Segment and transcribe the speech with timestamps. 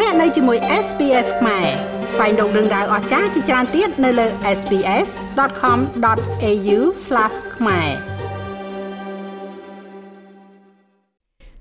[0.00, 1.66] លោកអ្នកនៅជាមួយ SPS ខ្មែរ
[2.12, 4.26] ស្វែងរកដឹងដៅអស្ចារ្យជាច្រើនទៀតនៅលើ
[4.58, 6.78] SPS.com.au/
[7.56, 7.90] ខ្មែរ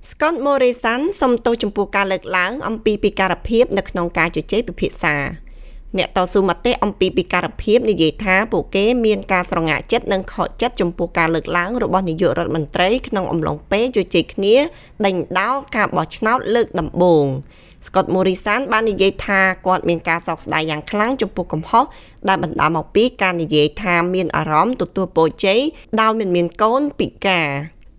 [0.09, 5.15] Scott Morrison សំទោសចំពោះការលើកឡើងអំពីពិការភាពនៅក្នុងការជជែកពិភាក្សា
[5.97, 14.56] អ្នកតស៊ូមតិអំពីពិការភាពនិយាយថាពួកគេមានការស្រងាក់ចិត្តនិងខកចិត្តចំពោះការលើកឡើងរបស់នាយករដ្ឋមន្ត្រីក្នុងអំឡុងពេលជជែកគ្នា
[15.06, 17.28] ដេញដោលការបោះឆ្នោតលើកដំបូង
[17.86, 21.86] Scott Morrison បាននិយាយថាគាត់មានការសោកស្ដាយយ៉ាងខ្លាំងចំពោះកំហុស
[22.28, 25.59] ដែលបណ្ដាលមកពីការនិយាយថាមានអារម្មណ៍ទទួលពរជ័យ
[26.01, 27.47] ដោយមិនមានកូនពិការ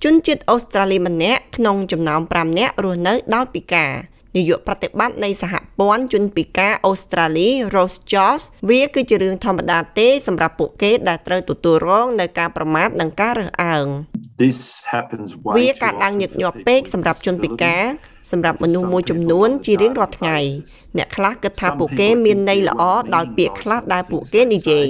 [0.05, 3.93] ជនជាតិអូស្ត្រាលីម្នាក់ក្នុងចំណោម5នាក់រស់នៅដោយពិការ
[4.37, 13.87] នាយកប្រតិបត្តិនៃសហព័ន្ធជនពិការអូស្ត្រាលី Rose Jones វាគឺជារឿងធម្មតាទេសម្រាប់ពួកគេដែលត្រូវទទួលរងនៅការប្រមាថនិងការរើសអើង
[14.43, 14.59] This
[14.93, 17.82] happens វាកើតឡើងញឹកញាប់ពេកសម្រាប់ជនពិការ
[18.32, 20.38] សម្រាប់មនុស្សមួយចំនួនជារៀងរាល់ថ្ងៃ
[20.96, 22.82] អ្នកខ្លះគិតថាពួកគេមានន័យល្អ
[23.15, 24.87] ដោយពាក្យខ្លះដែលពួកគេនិយាយ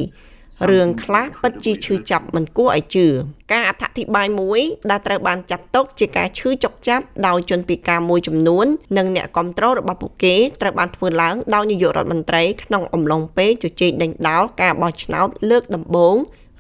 [0.71, 3.07] រឿងខ្លះពិតជាឈឺចាប់មិនគួរឲ្យជឿ
[3.53, 4.61] ការអត្ថាធិប្បាយមួយ
[4.91, 8.67] ដែលត្រូវបានចាត់ទុកជាការឈឺចុកចាប់ដោយជនពិការមួយចំនួន
[8.99, 16.17] និងអ្នកគ្រប់គ្រងរបស់ពួកគេត្រូវបានធ្វើឡើងដោយនាយករដ្ឋមន្ត្រីក្នុងអំឡុងពេលជជែកដេញដោលការបោះឆ្នោតលើកដំបូង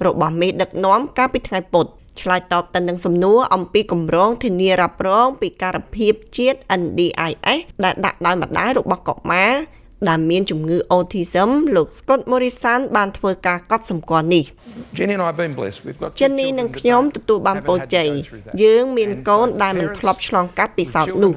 [0.06, 1.86] របស់មេដឹកនាំកាលពីថ្ងៃពុធ
[2.20, 9.52] ឆ្លើយតបទៅនឹងសំណួរអំពីគម្រោងធានារ៉ាប់រងពិការភាពជាតិ NDIS ដែលដាក់ដោយម្ដាយរបស់កុមារ
[10.08, 14.44] ដែលមានជំងឺ autism លោក Scott Morrison បានធ្វើការកត់សម្គាល់នេះ
[14.96, 15.78] Jenny and I have been blessed.
[15.86, 18.08] We've got Jenny និងខ្ញុំទទួលបានពរជ័យ
[18.62, 21.32] យើងមានកូនដែលមិនធ្លាប់ឆ្លងកាត់ពិសោធន៍នោះ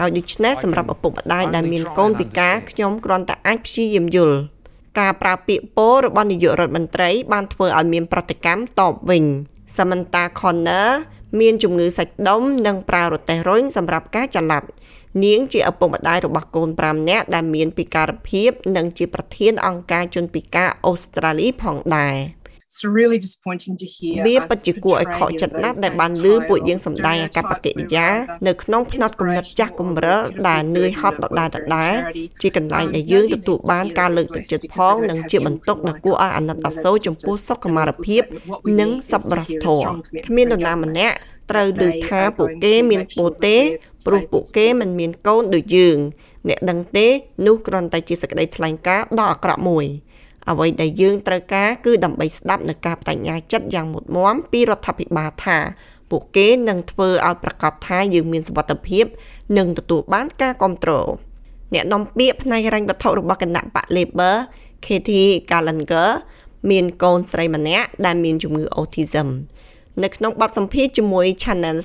[0.00, 4.36] ហើយដូច្នេះសម្រាប់ឪពុកម្ដាយដែលមានកូនពិការខ្ញុំគ្រាន់តែអាចព្យាយាមយល់
[5.00, 9.24] ការប្រើពាក្យពោរបស់នាយករដ្ឋមន្ត្រី បានធ្វើឲ្យមានប្រតិកម្មតបវិញ
[9.76, 10.90] Samantha Connor
[11.40, 14.62] មានជំងឺសាច់ដុំនិងប្រើរទេះរុញសម្រាប់ការចល័ត
[15.24, 22.16] នាងជាឪពុកម្ដាយរបស់កូន5នាក់ដែលមានពិការភាព និងជាប្រធានអង្គការជនពិការអូស្ត្រាលីផងដែរ
[22.68, 28.08] It's really disappointing to hear វាពិតជាគួរឲ្យខកចិត្តណាស់ដែលបានលឺពួកយើងសម្ដែងអាកប្បកិរិយា
[28.46, 31.94] នៅក្នុងផ្នត់គំនិតចាស់គំរិលដែលនឿយហត់ដដែលដដែល
[32.42, 38.22] ជាកន្លែងដែលយើងទទួលបានការលើកទឹកចិត្តផងនិងជាបន្ទុកដ៏គួរឲ្យអាណិតអាសូរចំពោះសុខុមាលភាព
[38.80, 39.90] និងសប្បុរសធម៌
[40.26, 41.16] គ្មាននរណាម្នាក់
[41.50, 43.56] ត្រូវឮថាពួកគេមានពូទេ
[44.06, 45.96] ព្រោះពួកគេមិនមានកូនដូចយើង
[46.48, 47.06] អ្នកដឹងទេ
[47.46, 49.86] នោះគ្រាន់តែជាសេចក្តីថ្លែងការណ៍ដ៏អាក្រក់មួយ
[50.50, 55.58] អ្វីដែលយើងត្រូវការគឺដើម្បីស្ដាប់នូវការបដិញ្ញាចិត្តយ៉ាងមុតមមពីរដ្ឋាភិបាលថា
[56.10, 59.04] ពួកគេនឹងធ្វើឲ្យប្រកាសថាយើងមានសុវត្ថិភាព
[59.58, 61.08] និងទទួលបានការគ្រប់គ្រង
[61.74, 64.36] អ្នកនាំពាក្យផ្នែកហិរញ្ញវត្ថុរបស់គណៈបក Labor
[64.84, 66.10] Katie Gallagher
[66.70, 69.28] មានកូនស្រីម្នាក់ដែលមានជំងឺ autism
[70.04, 71.76] នៅក្នុងបទសម្ភាសជាមួយ Channel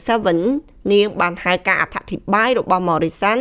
[0.42, 3.40] 7នាងបានហៅការអត្ថាធិប្បាយរបស់ Morrison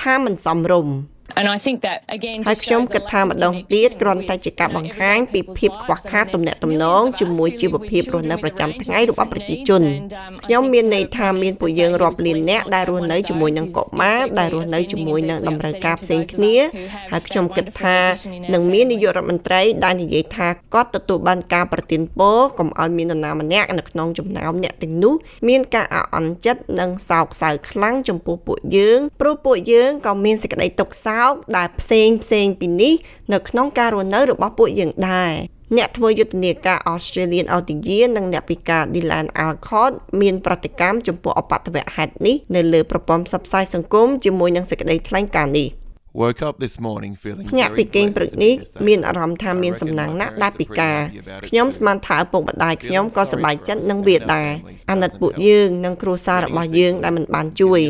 [0.00, 0.94] ថាមិនសមរម្យ
[1.40, 9.82] And I think that again ហើយខ្ញុំគិតថាម្ដងទៀតគ្រាន់តែជាការបង្ហាញពីភាពខ្វះខាតទំនាក់ទំនងជាមួយជីវភាពរស់នៅប្រចាំថ្ងៃរបស់ប្រជាជន
[10.44, 16.56] ខ្ញុំមានន័យថាមានពួកយើងរាប់លានអ្នកដែលរស់នៅជាមួយនឹងកុមារដែលរស់នៅជាមួយនឹងតម្រូវការផ្សេងគ្នា
[17.12, 17.98] ហើយខ្ញុំគិតថា
[18.54, 25.14] នឹងមាននាយករដ្ឋមន្ត្រីដែលនិយាយថាគាត់ទទួលបានការប្រទានពរកុំឲ្យមាននរណាម្នាក់នៅក្នុងចំណោមអ្នកទាំងនោះ
[25.48, 32.94] មានការអអន់ចិត្តនិងសោកសៅខ្លាំងចំពោះពួកយើងព្រោះពួកយើងក៏មានសេចក្តីទុក្ខសោកដែលផ្សេងផ្សេងពីនេះ
[33.32, 35.32] នៅក្នុងការរស់នៅរបស់ពួកយើងដែរ
[35.76, 45.68] អ្នកធ្វើយុទ្ធនាការ Australian of the Year និងអ្នកពិការ Dylan Alcott មានប្រតិកម្មចំពោះអបតវហេតុនេះនៅលើប្រព័ន្ធផ្សព្វផ្សាយសង្គមជាមួយនឹងសេចក្តីថ្លែងការណ៍នេះ
[46.12, 48.54] Woke up this morning feeling ភ្ញាក់ពីគេងព្រឹកនេះ
[48.86, 50.98] មានអារម្មណ៍ថាមានសំណាងណាស់ដែលពិការ
[51.48, 54.50] ខ្ញុំស្មានថាឪពុកម្ដាយខ្ញុំក៏សប្បាយចិត្តនឹងវាដែរ
[54.90, 57.80] អាណិតពួកយើងនិងគ្រួសាររបស់យើងដែលមិនបានជួយ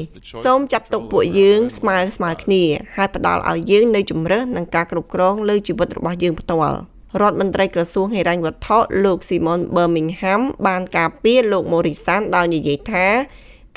[0.44, 2.62] សូមចាត់ទុកពួកយើងស្មើស្មើគ្នា
[2.96, 6.78] ហើយផ្ដល់ឲ្យយើងនៅជំរើសនិងការគ្រប់គ្រងលើជីវិតរបស់យើងផ្ទាល់
[7.20, 13.06] រដ្ឋមន្ត្រីក្រសួងហិរញ្ញវត្ថុលោក Simon Birmingham បានការពារលោក Morrison ដោយនិយាយថា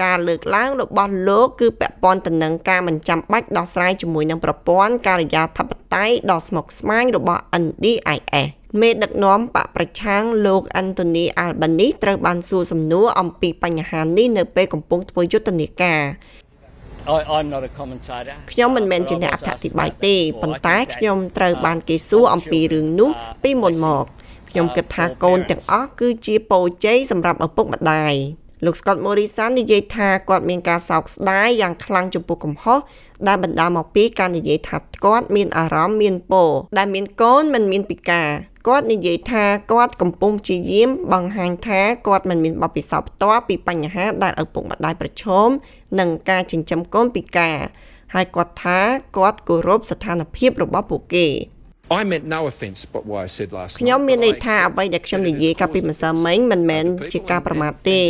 [0.04, 8.48] ការលើកឡើងរបស់លោកគឺពាក់ព័ន្ធទៅនឹងការមិនចាំបាច់ដោះស្រាយជាមួយនឹងប្រព័ន្ធការិយាធិបតេយ្យដ៏ស្មុគស្មាញរបស់ NDIS
[8.82, 16.04] មេដឹកនាំបកប្រឆាំងលោក Anthony Albanese ត្រូវបានសួរសំណួរអំពីបញ្ហានេះនៅពេលកំពុងធ្វើយុទ្ធនាការ
[17.06, 18.36] I, I'm not a commentator.
[18.52, 23.12] ខ្ញុំមិនមែនជាអ្នកអត្ថាធិប្បាយទេប៉ុន្តែខ្ញុំត្រូវបានគេសួរអំពីរឿងនោះ
[23.44, 24.06] ពីមុនមក
[24.50, 28.14] ខ្ញុំគិតថាកូនទាំងអស់គឺជាពរជ័យសម្រាប់ឪពុកម្ដាយ
[28.66, 32.80] លោក Scott Morrison និយាយថាគាត់មានការសោកស្ដាយយ៉ាងខ្លាំងចំពោះកំហុស
[33.28, 38.30] ដែលបណ្ដាលមកពីការនិយាយថាគាត់មានអារម្មណ៍មានពរដែលមានកូនមិនមានពិការ
[38.68, 45.48] គាត់និយាយថាគាត់កំពុងព្យាយាមបង្ហាញថាគាត់មិនមានបទពិសោធន៍ផ្ទាល់ពីបញ្ហាដែលឪពុកម្ដាយប្រឈម
[46.00, 47.58] នឹងការចិញ្ចឹមកូនពិការ
[48.14, 48.80] ហើយគាត់ថា
[49.18, 51.28] គាត់គោរពស្ថានភាពរបស់ពួកគេ
[52.02, 54.08] I meant no offence by what I said last ខ្ញុំ night.
[54.08, 58.02] មានន័យ but I ថាអ្វីដែលខ្ញុំនិយាយកាលពីម្សិលមិញមិនមែនជាការប្រមាថទេ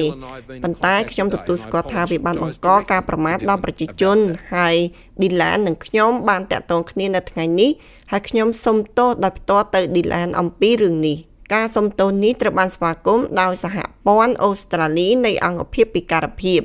[0.63, 4.17] ប៉ុន្តែខ្ញុំទទួលស្គាល់ថាវាបានបង្កការប្រមាថដល់ប្រជាជន
[4.55, 4.75] ហើយ
[5.21, 7.71] ឌីឡាននិងខ្ញុំបានតាក់ទងគ្នានៅថ្ងៃនេះ
[8.11, 11.17] ហើយខ្ញុំសូមទោសដោយផ្ទាល់ទៅឌីឡានអំពីរឿងនេះ
[11.53, 13.77] ការសុំទោសនេះត្រូវបានស្វាគមន៍ដោយសហ
[14.07, 16.61] ព័ន្ធអូស្ត្រាលីនៃអង្គភាពពិការភាព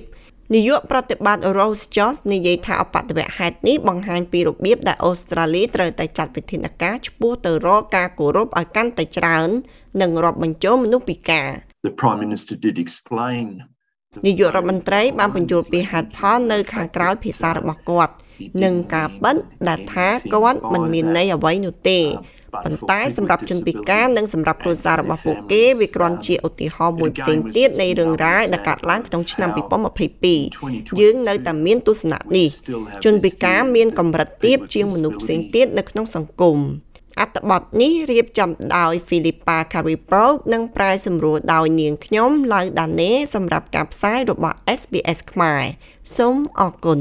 [0.55, 9.49] នាយកប្រតិបត្តិ Rose Jones និយាយថាអបតវហេតុនេះបង្ហាញពីរបៀបដែលអូស្ត្រាលីត្រូវតែចាត់វិធានការឆ្ពោះទៅរកការគោរពឲ្យកាន់តែច្រើន
[10.03, 11.49] និងរាប់បញ្ចូលមនុស្សពិការ
[11.89, 13.47] The Prime Minister did explain
[14.27, 18.13] នាយករដ្ឋមន្ត្រីបានបញ្ចូលពីហេតុផលនៅខាងក្រោយភាសារបស់គាត់
[18.65, 19.37] និងការពិត
[19.69, 22.01] ដែលថាគាត់មិនមានន័យអ្វីនោះទេ
[22.55, 29.51] ប៉ុន្តែសម្រាប់ជនពិការនិងសម្រាប់គ្រួសាររបស់ពួកគេវាគ្រាន់ជាឧទាហរណ៍មួយផ្សេងទៀតនៃរឿងរ៉ាវដែលកើតឡើងក្នុងឆ្នាំ
[30.25, 32.49] 2022យើងនៅតែមានទស្សនៈនេះ
[33.05, 36.59] ជនពិការមានកម្រិតទាបជាងមនុស្សផ្សេងទៀតនៅក្នុងសង្គម
[37.21, 45.63] អត្ថបទនេះរៀបចំដោយ Philippa Caripro និងប្រែសម្រួលដោយនាងខ្ញុំឡៅដាណេសម្រាប់ការផ្សាយរបស់ SBS ខ្មែរ
[46.17, 47.01] សូមអរគុណ